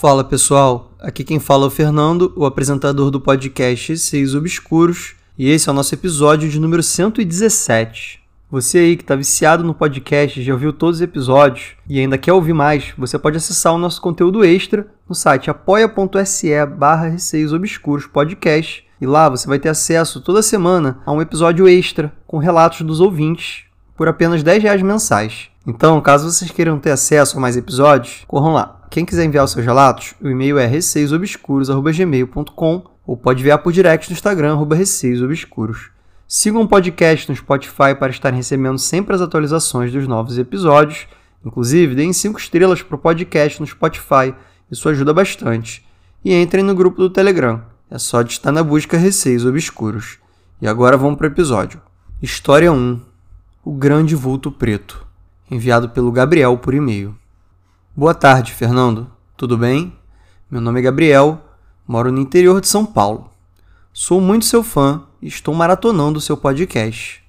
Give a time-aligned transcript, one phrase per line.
[0.00, 5.50] Fala pessoal, aqui quem fala é o Fernando, o apresentador do podcast Seis Obscuros, e
[5.50, 8.18] esse é o nosso episódio de número 117.
[8.50, 12.32] Você aí que está viciado no podcast, já ouviu todos os episódios e ainda quer
[12.32, 16.48] ouvir mais, você pode acessar o nosso conteúdo extra no site apoia.se
[16.78, 17.14] barra
[17.54, 22.38] Obscuros Podcast e lá você vai ter acesso toda semana a um episódio extra com
[22.38, 23.64] relatos dos ouvintes
[24.00, 25.50] por apenas 10 reais mensais.
[25.66, 28.80] Então, caso vocês queiram ter acesso a mais episódios, corram lá.
[28.88, 34.08] Quem quiser enviar os seus relatos, o e-mail é receiosobscuros.gmail.com ou pode enviar por direct
[34.08, 35.90] no Instagram, arroba receiosobscuros.
[36.26, 41.06] Sigam o podcast no Spotify para estarem recebendo sempre as atualizações dos novos episódios.
[41.44, 44.34] Inclusive, deem 5 estrelas para o podcast no Spotify,
[44.70, 45.86] isso ajuda bastante.
[46.24, 50.16] E entrem no grupo do Telegram, é só de estar na busca Receios Obscuros.
[50.58, 51.82] E agora vamos para o episódio.
[52.22, 53.09] História 1
[53.62, 55.06] O Grande Vulto Preto
[55.50, 57.14] enviado pelo Gabriel por e-mail.
[57.94, 59.10] Boa tarde, Fernando.
[59.36, 59.94] Tudo bem?
[60.50, 61.42] Meu nome é Gabriel,
[61.86, 63.30] moro no interior de São Paulo.
[63.92, 67.22] Sou muito seu fã e estou maratonando seu podcast.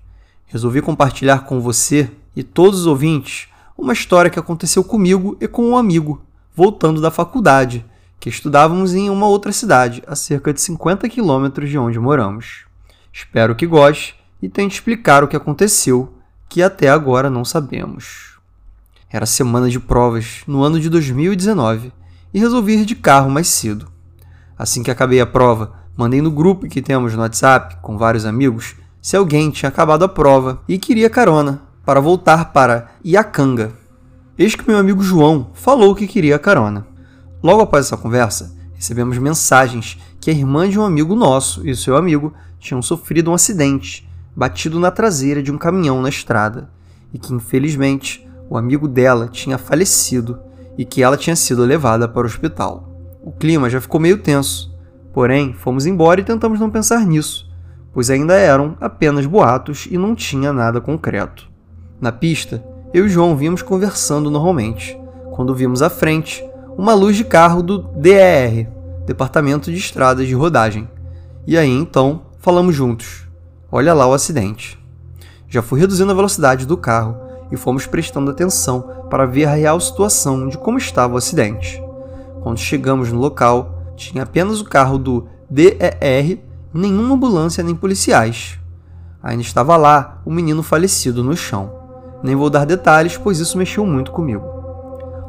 [0.45, 5.67] Resolvi compartilhar com você e todos os ouvintes uma história que aconteceu comigo e com
[5.67, 6.21] um amigo,
[6.55, 7.85] voltando da faculdade,
[8.21, 12.63] que estudávamos em uma outra cidade, a cerca de 50 quilômetros de onde moramos.
[13.11, 16.20] Espero que goste e tente explicar o que aconteceu
[16.51, 18.37] que até agora não sabemos.
[19.09, 21.93] Era semana de provas no ano de 2019
[22.33, 23.87] e resolvi ir de carro mais cedo.
[24.59, 28.75] Assim que acabei a prova, mandei no grupo que temos no WhatsApp com vários amigos
[29.01, 33.71] se alguém tinha acabado a prova e queria carona para voltar para Iacanga.
[34.37, 36.85] Eis que meu amigo João falou que queria carona.
[37.41, 41.95] Logo após essa conversa, recebemos mensagens que a irmã de um amigo nosso e seu
[41.95, 46.69] amigo tinham sofrido um acidente batido na traseira de um caminhão na estrada
[47.13, 50.39] e que, infelizmente, o amigo dela tinha falecido
[50.77, 52.89] e que ela tinha sido levada para o hospital.
[53.21, 54.73] O clima já ficou meio tenso,
[55.13, 57.49] porém fomos embora e tentamos não pensar nisso,
[57.93, 61.49] pois ainda eram apenas boatos e não tinha nada concreto.
[61.99, 64.99] Na pista, eu e João vimos conversando normalmente,
[65.31, 66.43] quando vimos à frente
[66.77, 68.69] uma luz de carro do DER,
[69.05, 70.89] Departamento de Estradas de Rodagem.
[71.45, 73.30] E aí então falamos juntos.
[73.73, 74.77] Olha lá o acidente.
[75.47, 77.15] Já fui reduzindo a velocidade do carro
[77.49, 81.81] e fomos prestando atenção para ver a real situação de como estava o acidente.
[82.43, 86.41] Quando chegamos no local, tinha apenas o carro do DER e
[86.73, 88.59] nenhuma ambulância nem policiais.
[89.23, 91.73] Ainda estava lá o menino falecido no chão.
[92.21, 94.43] Nem vou dar detalhes, pois isso mexeu muito comigo.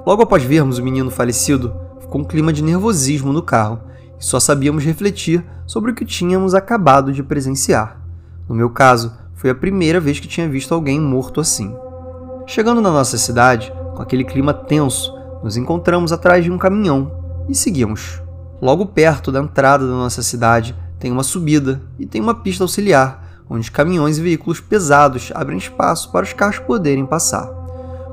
[0.04, 3.78] Logo após vermos o menino falecido, ficou um clima de nervosismo no carro
[4.18, 8.01] e só sabíamos refletir sobre o que tínhamos acabado de presenciar.
[8.48, 11.74] No meu caso, foi a primeira vez que tinha visto alguém morto assim.
[12.46, 17.10] Chegando na nossa cidade, com aquele clima tenso, nos encontramos atrás de um caminhão
[17.48, 18.22] e seguimos.
[18.60, 23.42] Logo perto da entrada da nossa cidade tem uma subida e tem uma pista auxiliar,
[23.50, 27.46] onde caminhões e veículos pesados abrem espaço para os carros poderem passar.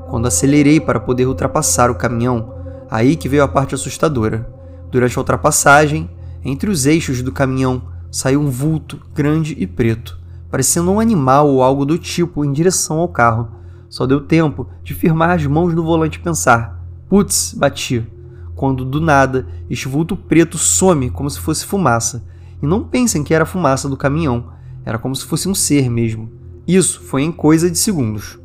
[0.08, 2.54] Quando acelerei para poder ultrapassar o caminhão,
[2.90, 4.48] aí que veio a parte assustadora.
[4.90, 6.10] Durante a ultrapassagem,
[6.44, 10.19] entre os eixos do caminhão saiu um vulto grande e preto
[10.50, 13.48] parecendo um animal ou algo do tipo em direção ao carro.
[13.88, 18.06] Só deu tempo de firmar as mãos no volante e pensar: putz, bati.
[18.54, 22.24] Quando do nada este vulto preto some como se fosse fumaça.
[22.62, 24.52] E não pensem que era fumaça do caminhão,
[24.84, 26.30] era como se fosse um ser mesmo.
[26.66, 28.38] Isso foi em coisa de segundos.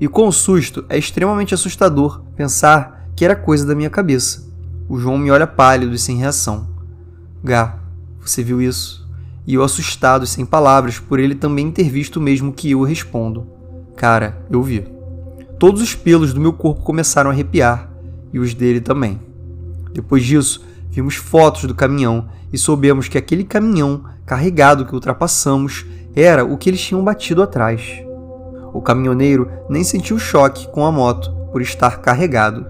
[0.00, 4.48] E com o susto, é extremamente assustador pensar que era coisa da minha cabeça.
[4.88, 6.68] O João me olha pálido e sem reação.
[7.42, 7.78] Gá,
[8.20, 9.07] você viu isso?
[9.48, 13.46] E eu assustado sem palavras por ele também ter visto o mesmo que eu respondo:
[13.96, 14.86] Cara, eu vi.
[15.58, 17.90] Todos os pelos do meu corpo começaram a arrepiar
[18.30, 19.18] e os dele também.
[19.90, 26.44] Depois disso, vimos fotos do caminhão e soubemos que aquele caminhão carregado que ultrapassamos era
[26.44, 28.04] o que eles tinham batido atrás.
[28.74, 32.66] O caminhoneiro nem sentiu choque com a moto por estar carregado.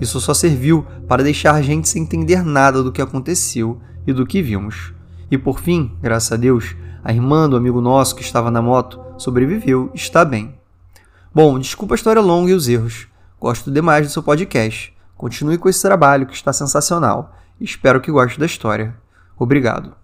[0.00, 4.24] Isso só serviu para deixar a gente sem entender nada do que aconteceu e do
[4.24, 4.95] que vimos.
[5.30, 9.00] E por fim, graças a Deus, a irmã do amigo nosso que estava na moto
[9.18, 10.54] sobreviveu e está bem.
[11.34, 13.08] Bom, desculpa a história longa e os erros.
[13.40, 14.96] Gosto demais do seu podcast.
[15.16, 17.34] Continue com esse trabalho que está sensacional.
[17.60, 18.94] Espero que goste da história.
[19.38, 19.94] Obrigado.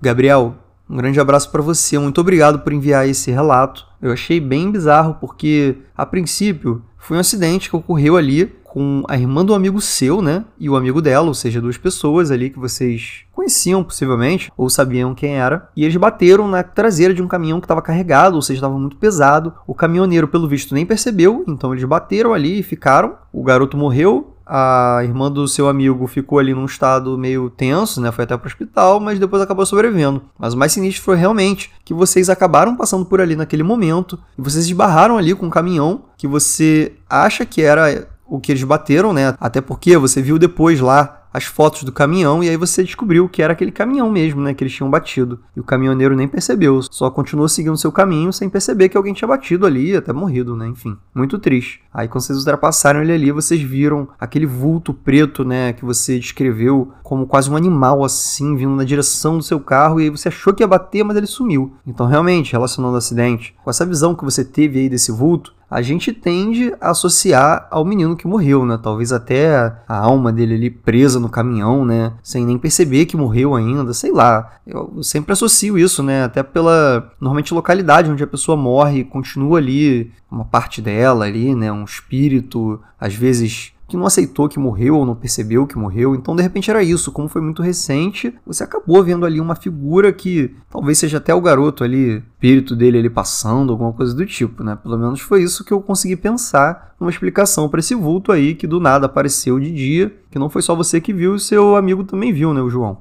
[0.00, 0.56] Gabriel,
[0.88, 1.98] um grande abraço para você.
[1.98, 3.86] Muito obrigado por enviar esse relato.
[4.00, 9.18] Eu achei bem bizarro porque, a princípio, foi um acidente que ocorreu ali com a
[9.18, 10.46] irmã do amigo seu, né?
[10.58, 15.14] E o amigo dela, ou seja, duas pessoas ali que vocês conheciam possivelmente, ou sabiam
[15.14, 15.68] quem era.
[15.76, 18.96] E eles bateram na traseira de um caminhão que estava carregado, ou seja, estava muito
[18.96, 19.52] pesado.
[19.66, 23.16] O caminhoneiro, pelo visto, nem percebeu, então eles bateram ali e ficaram.
[23.30, 28.10] O garoto morreu, a irmã do seu amigo ficou ali num estado meio tenso, né?
[28.10, 30.22] Foi até pro hospital, mas depois acabou sobrevivendo.
[30.38, 34.40] Mas o mais sinistro foi realmente que vocês acabaram passando por ali naquele momento e
[34.40, 39.12] vocês esbarraram ali com um caminhão que você acha que era o que eles bateram,
[39.12, 39.34] né?
[39.38, 43.42] Até porque você viu depois lá as fotos do caminhão e aí você descobriu que
[43.42, 45.40] era aquele caminhão mesmo, né, que eles tinham batido.
[45.56, 49.28] E o caminhoneiro nem percebeu, só continuou seguindo seu caminho sem perceber que alguém tinha
[49.28, 50.96] batido ali, até morrido, né, enfim.
[51.14, 51.80] Muito triste.
[51.92, 56.92] Aí quando vocês ultrapassaram ele ali, vocês viram aquele vulto preto, né, que você descreveu
[57.02, 60.52] como quase um animal assim, vindo na direção do seu carro e aí você achou
[60.52, 61.74] que ia bater, mas ele sumiu.
[61.86, 65.80] Então, realmente, relacionando o acidente, com essa visão que você teve aí desse vulto, a
[65.80, 68.78] gente tende a associar ao menino que morreu, né?
[68.80, 69.56] Talvez até
[69.88, 72.12] a alma dele ali presa no caminhão, né?
[72.22, 74.58] Sem nem perceber que morreu ainda, sei lá.
[74.66, 76.24] Eu sempre associo isso, né?
[76.24, 81.72] Até pela, normalmente, localidade onde a pessoa morre, continua ali uma parte dela ali, né?
[81.72, 86.14] Um espírito, às vezes que não aceitou que morreu ou não percebeu que morreu.
[86.14, 87.12] Então, de repente, era isso.
[87.12, 91.42] Como foi muito recente, você acabou vendo ali uma figura que talvez seja até o
[91.42, 94.78] garoto ali, espírito dele ali passando, alguma coisa do tipo, né?
[94.82, 98.66] Pelo menos foi isso que eu consegui pensar numa explicação para esse vulto aí que
[98.66, 102.32] do nada apareceu de dia, que não foi só você que viu, seu amigo também
[102.32, 102.96] viu, né, o João.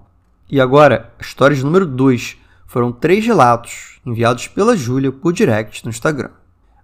[0.50, 2.36] E agora, história número 2.
[2.68, 6.32] Foram três relatos enviados pela Júlia por direct no Instagram.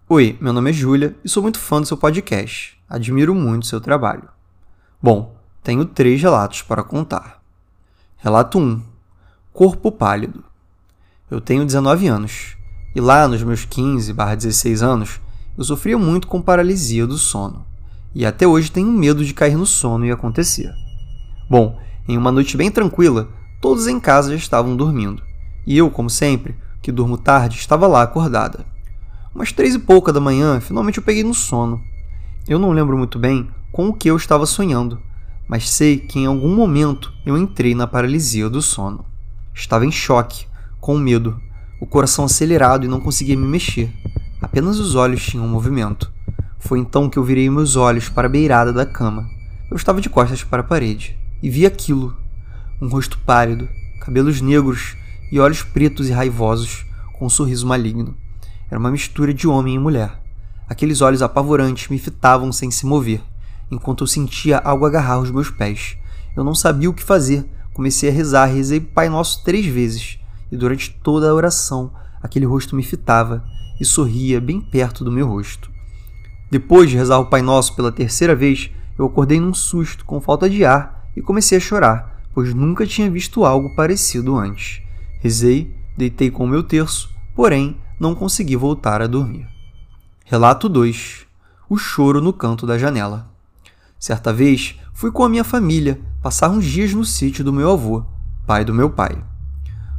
[0.10, 2.80] Oi, meu nome é Júlia e sou muito fã do seu podcast.
[2.88, 4.30] Admiro muito seu trabalho.
[5.04, 7.42] Bom, tenho três relatos para contar.
[8.16, 8.82] Relato 1:
[9.52, 10.46] Corpo pálido.
[11.30, 12.56] Eu tenho 19 anos
[12.96, 15.20] e lá nos meus 15/16 anos
[15.58, 17.66] eu sofria muito com paralisia do sono
[18.16, 20.74] e até hoje tenho medo de cair no sono e acontecer.
[21.50, 21.78] Bom,
[22.08, 23.28] em uma noite bem tranquila,
[23.60, 25.22] todos em casa já estavam dormindo
[25.66, 28.77] e eu, como sempre, que durmo tarde, estava lá acordada.
[29.38, 31.82] Umas três e pouca da manhã, finalmente eu peguei no sono
[32.48, 35.02] eu não lembro muito bem com o que eu estava sonhando,
[35.50, 39.04] mas sei que em algum momento eu entrei na paralisia do sono.
[39.54, 40.48] Estava em choque,
[40.80, 41.42] com medo,
[41.82, 43.92] o coração acelerado e não conseguia me mexer.
[44.42, 46.10] Apenas os olhos tinham movimento.
[46.58, 49.30] Foi então que eu virei meus olhos para a beirada da cama.
[49.70, 52.16] Eu estava de costas para a parede e vi aquilo:
[52.82, 53.68] um rosto pálido,
[54.00, 54.96] cabelos negros
[55.34, 58.16] e olhos pretos e raivosos, com um sorriso maligno.
[58.70, 60.20] Era uma mistura de homem e mulher.
[60.68, 63.22] Aqueles olhos apavorantes me fitavam sem se mover,
[63.72, 65.98] enquanto eu sentia algo agarrar os meus pés.
[66.36, 67.46] Eu não sabia o que fazer.
[67.74, 70.20] Comecei a rezar, rezei Pai Nosso três vezes,
[70.52, 71.92] e durante toda a oração,
[72.22, 73.46] aquele rosto me fitava
[73.80, 75.72] e sorria bem perto do meu rosto.
[76.50, 80.50] Depois de rezar o Pai Nosso pela terceira vez, eu acordei num susto, com falta
[80.50, 84.82] de ar, e comecei a chorar, pois nunca tinha visto algo parecido antes.
[85.22, 89.48] Rezei, deitei com o meu terço, porém não consegui voltar a dormir.
[90.24, 91.26] Relato 2
[91.70, 93.32] O choro no canto da janela.
[94.00, 98.04] Certa vez, fui com a minha família passar uns dias no sítio do meu avô,
[98.46, 99.18] pai do meu pai.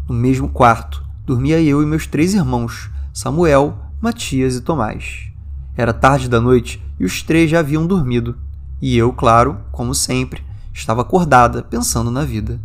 [0.09, 5.33] No mesmo quarto, dormia eu e meus três irmãos, Samuel, Matias e Tomás.
[5.77, 8.39] Era tarde da noite e os três já haviam dormido.
[8.81, 12.61] E eu, claro, como sempre, estava acordada, pensando na vida.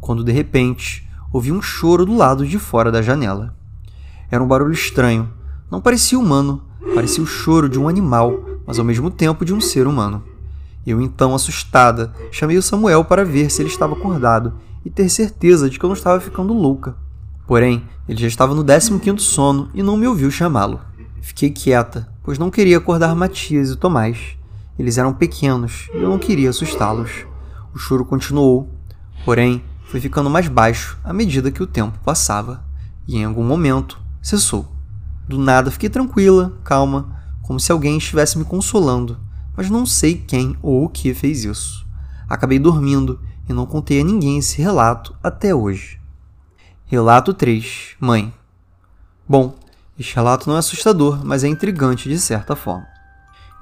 [0.00, 3.54] Quando de repente ouvi um choro do lado de fora da janela.
[4.30, 5.28] Era um barulho estranho,
[5.70, 6.62] não parecia humano,
[6.94, 10.24] Parecia o choro de um animal, mas ao mesmo tempo de um ser humano.
[10.84, 15.68] Eu, então, assustada, chamei o Samuel para ver se ele estava acordado e ter certeza
[15.68, 16.96] de que eu não estava ficando louca.
[17.46, 20.80] Porém, ele já estava no 15 sono e não me ouviu chamá-lo.
[21.20, 24.36] Fiquei quieta, pois não queria acordar Matias e Tomás.
[24.78, 27.26] Eles eram pequenos e eu não queria assustá-los.
[27.74, 28.68] O choro continuou,
[29.24, 32.64] porém foi ficando mais baixo à medida que o tempo passava,
[33.06, 34.70] e em algum momento cessou.
[35.28, 39.18] Do nada fiquei tranquila, calma, como se alguém estivesse me consolando,
[39.56, 41.86] mas não sei quem ou o que fez isso.
[42.28, 46.00] Acabei dormindo e não contei a ninguém esse relato até hoje.
[46.86, 48.32] Relato 3 Mãe
[49.28, 49.56] Bom,
[49.98, 52.86] este relato não é assustador, mas é intrigante de certa forma.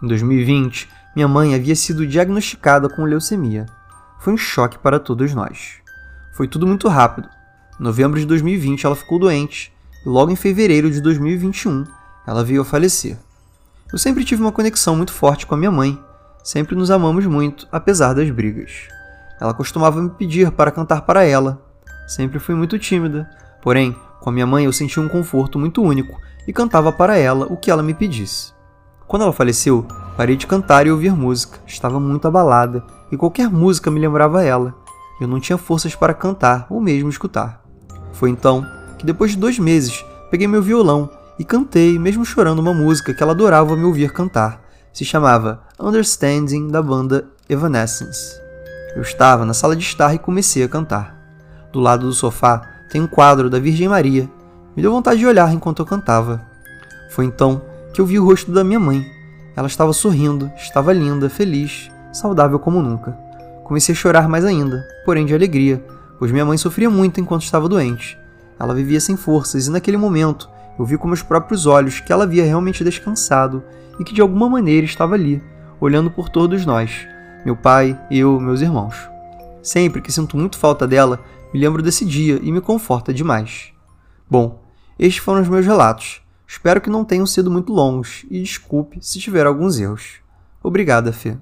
[0.03, 3.67] Em 2020, minha mãe havia sido diagnosticada com leucemia.
[4.21, 5.75] Foi um choque para todos nós.
[6.33, 7.29] Foi tudo muito rápido.
[7.79, 9.73] Em novembro de 2020, ela ficou doente
[10.09, 11.85] logo em fevereiro de 2021
[12.27, 13.19] ela veio a falecer.
[13.93, 16.03] Eu sempre tive uma conexão muito forte com a minha mãe,
[16.43, 18.89] sempre nos amamos muito, apesar das brigas.
[19.39, 21.63] Ela costumava me pedir para cantar para ela.
[22.07, 23.29] Sempre fui muito tímida,
[23.61, 27.47] porém, com a minha mãe eu sentia um conforto muito único e cantava para ela
[27.47, 28.55] o que ela me pedisse.
[29.07, 29.87] Quando ela faleceu,
[30.17, 34.75] parei de cantar e ouvir música, estava muito abalada e qualquer música me lembrava ela.
[35.21, 37.63] Eu não tinha forças para cantar ou mesmo escutar.
[38.13, 42.75] Foi então que depois de dois meses peguei meu violão e cantei, mesmo chorando, uma
[42.75, 44.61] música que ela adorava me ouvir cantar.
[44.93, 48.41] Se chamava Understanding, da banda Evanescence.
[48.97, 51.17] Eu estava na sala de estar e comecei a cantar.
[51.73, 54.29] Do lado do sofá tem um quadro da Virgem Maria.
[54.75, 56.45] Me deu vontade de olhar enquanto eu cantava.
[57.11, 57.63] Foi então
[57.95, 59.07] que eu vi o rosto da minha mãe.
[59.55, 63.13] Ela estava sorrindo, estava linda, feliz, saudável como nunca.
[63.65, 65.85] Comecei a chorar mais ainda, porém de alegria,
[66.19, 68.19] pois minha mãe sofria muito enquanto estava doente.
[68.59, 70.49] Ela vivia sem forças e naquele momento
[70.79, 73.63] eu vi com meus próprios olhos que ela havia realmente descansado
[73.99, 75.43] e que de alguma maneira estava ali,
[75.81, 77.07] olhando por todos nós,
[77.45, 78.97] meu pai, eu, meus irmãos.
[79.63, 81.21] Sempre que sinto muito falta dela,
[81.53, 83.73] me lembro desse dia e me conforta demais.
[84.31, 84.63] Bom,
[84.99, 86.23] estes foram os meus relatos.
[86.47, 90.21] Espero que não tenham sido muito longos e desculpe se tiver alguns erros.
[90.63, 91.37] Obrigada, Fê.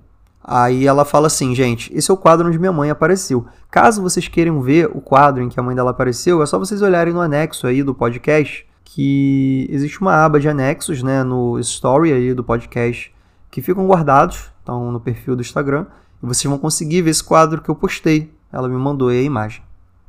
[0.48, 3.44] Aí ela fala assim, gente, esse é o quadro onde minha mãe apareceu.
[3.68, 6.80] Caso vocês queiram ver o quadro em que a mãe dela apareceu, é só vocês
[6.82, 12.12] olharem no anexo aí do podcast, que existe uma aba de anexos, né, no story
[12.12, 13.12] aí do podcast,
[13.50, 15.86] que ficam guardados, estão no perfil do Instagram,
[16.22, 18.32] e vocês vão conseguir ver esse quadro que eu postei.
[18.52, 19.62] Ela me mandou aí a imagem.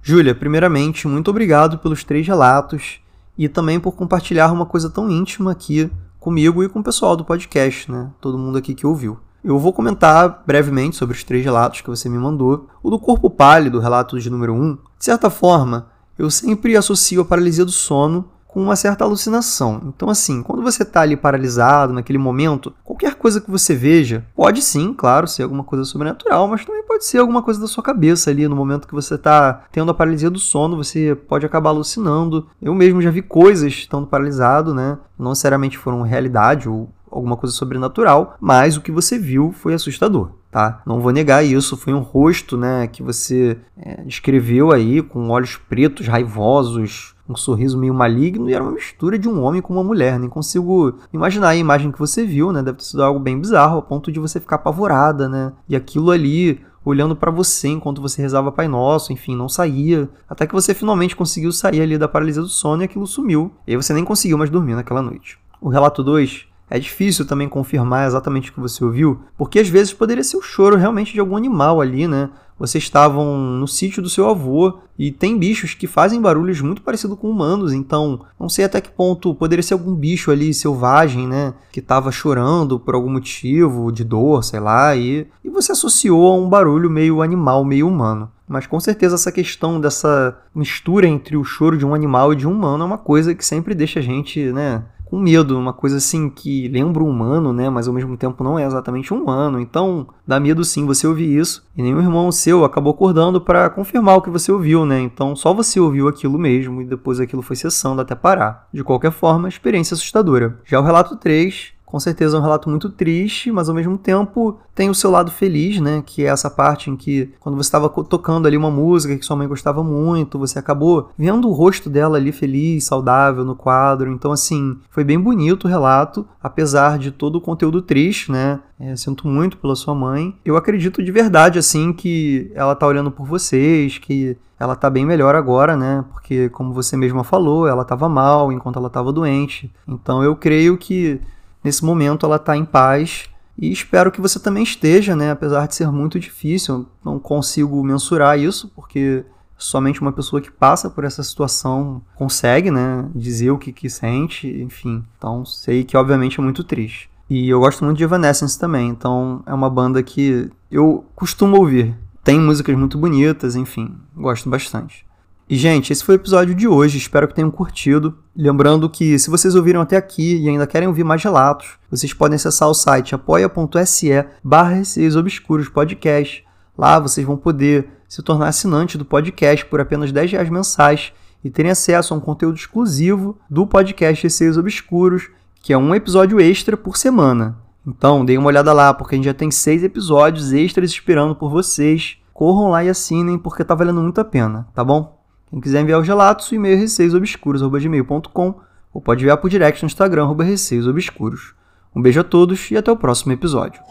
[0.03, 3.01] Júlia, primeiramente, muito obrigado pelos três relatos
[3.35, 5.89] e também por compartilhar uma coisa tão íntima aqui
[6.19, 8.11] comigo e com o pessoal do podcast, né?
[8.21, 9.17] Todo mundo aqui que ouviu.
[9.43, 12.67] Eu vou comentar brevemente sobre os três relatos que você me mandou.
[12.81, 17.21] O do corpo pálido, relato de número 1, um, de certa forma, eu sempre associo
[17.21, 19.81] a paralisia do sono com uma certa alucinação.
[19.85, 24.63] Então, assim, quando você está ali paralisado naquele momento, qualquer coisa que você veja pode
[24.63, 28.31] sim, claro, ser alguma coisa sobrenatural, mas também pode ser alguma coisa da sua cabeça
[28.31, 32.47] ali no momento que você está tendo a paralisia do sono, você pode acabar alucinando.
[32.59, 34.97] Eu mesmo já vi coisas estando paralisado, né?
[35.19, 40.31] Não necessariamente foram realidade ou alguma coisa sobrenatural, mas o que você viu foi assustador,
[40.51, 40.81] tá?
[40.85, 45.57] Não vou negar isso, foi um rosto, né, que você é, descreveu aí com olhos
[45.57, 49.83] pretos, raivosos, um sorriso meio maligno e era uma mistura de um homem com uma
[49.83, 50.17] mulher.
[50.17, 52.63] Nem consigo imaginar a imagem que você viu, né?
[52.63, 55.51] Deve ter sido algo bem bizarro, a ponto de você ficar apavorada, né?
[55.67, 60.09] E aquilo ali olhando para você enquanto você rezava Pai Nosso, enfim, não saía.
[60.29, 63.51] Até que você finalmente conseguiu sair ali da paralisia do sono e aquilo sumiu.
[63.67, 65.37] E aí você nem conseguiu mais dormir naquela noite.
[65.59, 69.93] O relato 2 é difícil também confirmar exatamente o que você ouviu, porque às vezes
[69.93, 72.29] poderia ser o choro realmente de algum animal ali, né?
[72.59, 77.17] Vocês estavam no sítio do seu avô e tem bichos que fazem barulhos muito parecidos
[77.19, 81.53] com humanos, então não sei até que ponto poderia ser algum bicho ali selvagem, né?
[81.71, 86.35] Que estava chorando por algum motivo, de dor, sei lá, e, e você associou a
[86.35, 88.31] um barulho meio animal, meio humano.
[88.47, 92.47] Mas com certeza essa questão dessa mistura entre o choro de um animal e de
[92.47, 94.83] um humano é uma coisa que sempre deixa a gente, né?
[95.09, 98.59] Com medo, uma coisa assim que lembra um humano, né, mas ao mesmo tempo não
[98.59, 99.59] é exatamente um humano.
[99.59, 101.65] Então, dá medo sim você ouvir isso.
[101.75, 104.99] E nenhum irmão seu acabou acordando para confirmar o que você ouviu, né?
[104.99, 108.67] Então, só você ouviu aquilo mesmo e depois aquilo foi cessando até parar.
[108.73, 110.59] De qualquer forma, experiência assustadora.
[110.65, 114.59] Já o relato 3 com certeza é um relato muito triste, mas ao mesmo tempo
[114.75, 116.03] tem o seu lado feliz, né?
[116.05, 119.37] Que é essa parte em que, quando você estava tocando ali uma música que sua
[119.37, 124.11] mãe gostava muito, você acabou vendo o rosto dela ali feliz, saudável no quadro.
[124.11, 128.59] Então, assim, foi bem bonito o relato, apesar de todo o conteúdo triste, né?
[128.77, 130.35] É, sinto muito pela sua mãe.
[130.43, 135.05] Eu acredito de verdade, assim, que ela tá olhando por vocês, que ela tá bem
[135.05, 136.03] melhor agora, né?
[136.11, 139.73] Porque, como você mesma falou, ela tava mal enquanto ela tava doente.
[139.87, 141.21] Então, eu creio que
[141.67, 143.25] nesse momento ela está em paz
[143.57, 145.31] e espero que você também esteja, né?
[145.31, 149.25] Apesar de ser muito difícil, não consigo mensurar isso, porque
[149.57, 153.05] somente uma pessoa que passa por essa situação consegue, né?
[153.13, 155.03] Dizer o que, que sente, enfim.
[155.17, 157.09] Então sei que obviamente é muito triste.
[157.29, 161.93] E eu gosto muito de Evanescence também, então é uma banda que eu costumo ouvir.
[162.23, 165.05] Tem músicas muito bonitas, enfim, gosto bastante.
[165.49, 166.97] E, gente, esse foi o episódio de hoje.
[166.97, 168.17] Espero que tenham curtido.
[168.37, 172.35] Lembrando que, se vocês ouviram até aqui e ainda querem ouvir mais relatos, vocês podem
[172.35, 174.79] acessar o site apoia.se barra
[175.17, 176.45] Obscuros Podcast.
[176.77, 181.11] Lá vocês vão poder se tornar assinante do podcast por apenas 10 reais mensais
[181.43, 185.29] e terem acesso a um conteúdo exclusivo do podcast Receios Obscuros,
[185.63, 187.57] que é um episódio extra por semana.
[187.87, 191.49] Então, deem uma olhada lá, porque a gente já tem seis episódios extras esperando por
[191.49, 192.17] vocês.
[192.33, 195.16] Corram lá e assinem, porque tá valendo muito a pena, tá bom?
[195.49, 198.59] Quem quiser enviar os relatos, o e-mail é receiosobscuros.gmail.com
[198.93, 201.53] ou pode enviar por direct no Instagram, receiosobscuros.
[201.95, 203.81] Um beijo a todos e até o próximo episódio.